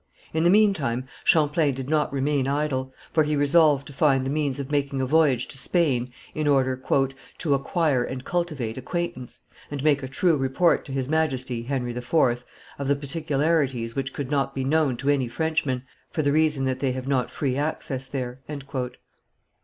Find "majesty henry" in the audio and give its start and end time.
11.07-11.95